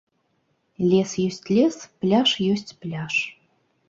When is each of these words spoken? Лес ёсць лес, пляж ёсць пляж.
Лес 0.89 1.11
ёсць 1.27 1.45
лес, 1.57 1.75
пляж 2.05 2.29
ёсць 2.53 2.71
пляж. 2.87 3.15